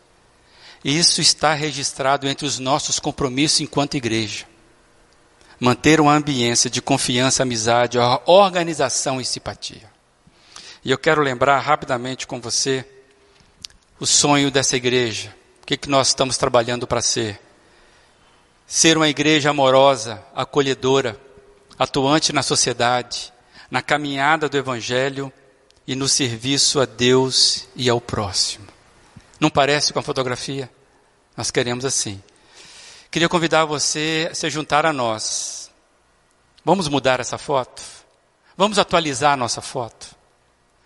[0.84, 4.46] Isso está registrado entre os nossos compromissos enquanto igreja.
[5.58, 9.93] Manter uma ambiência de confiança, amizade, organização e simpatia.
[10.84, 12.84] E eu quero lembrar rapidamente com você
[13.98, 15.34] o sonho dessa igreja.
[15.62, 17.40] O que, que nós estamos trabalhando para ser?
[18.66, 21.18] Ser uma igreja amorosa, acolhedora,
[21.78, 23.32] atuante na sociedade,
[23.70, 25.32] na caminhada do Evangelho
[25.86, 28.66] e no serviço a Deus e ao próximo.
[29.40, 30.70] Não parece com a fotografia?
[31.34, 32.22] Nós queremos assim.
[33.10, 35.70] Queria convidar você a se juntar a nós.
[36.62, 37.82] Vamos mudar essa foto?
[38.54, 40.23] Vamos atualizar a nossa foto?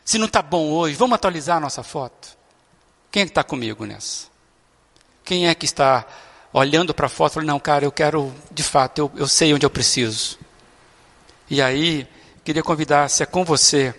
[0.09, 2.29] Se não está bom hoje, vamos atualizar a nossa foto?
[3.11, 4.29] Quem é que está comigo nessa?
[5.23, 6.07] Quem é que está
[6.51, 9.53] olhando para a foto e falando, não, cara, eu quero, de fato, eu, eu sei
[9.53, 10.39] onde eu preciso.
[11.51, 12.09] E aí,
[12.43, 13.95] queria convidar, se é com você,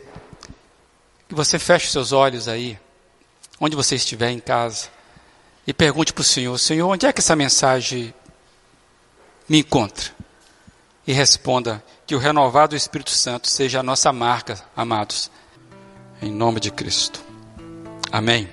[1.27, 2.79] que você feche seus olhos aí,
[3.61, 4.87] onde você estiver em casa,
[5.67, 8.11] e pergunte para o Senhor: Senhor, onde é que essa mensagem
[9.47, 10.09] me encontra?
[11.05, 15.29] E responda: que o renovado Espírito Santo seja a nossa marca, amados,
[16.21, 17.21] em nome de Cristo.
[18.11, 18.47] Amém.